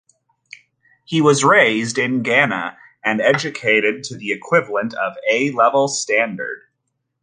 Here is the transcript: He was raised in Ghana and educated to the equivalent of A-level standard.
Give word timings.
He 1.05 1.21
was 1.21 1.43
raised 1.43 1.99
in 1.99 2.23
Ghana 2.23 2.75
and 3.05 3.21
educated 3.21 4.03
to 4.05 4.17
the 4.17 4.31
equivalent 4.31 4.95
of 4.95 5.13
A-level 5.31 5.87
standard. 5.89 6.63